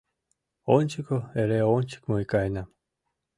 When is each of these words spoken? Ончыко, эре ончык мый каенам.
Ончыко, 0.75 1.19
эре 1.39 1.61
ончык 1.75 2.01
мый 2.09 2.23
каенам. 2.31 2.67